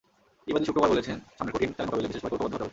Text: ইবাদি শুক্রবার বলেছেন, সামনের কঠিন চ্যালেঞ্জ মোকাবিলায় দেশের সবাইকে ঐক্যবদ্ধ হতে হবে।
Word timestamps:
ইবাদি 0.49 0.65
শুক্রবার 0.67 0.91
বলেছেন, 0.93 1.17
সামনের 1.37 1.53
কঠিন 1.55 1.69
চ্যালেঞ্জ 1.75 1.79
মোকাবিলায় 1.87 2.09
দেশের 2.09 2.21
সবাইকে 2.21 2.35
ঐক্যবদ্ধ 2.35 2.53
হতে 2.55 2.61
হবে। 2.65 2.69